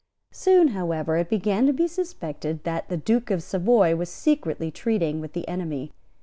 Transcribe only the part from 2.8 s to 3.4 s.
the Duke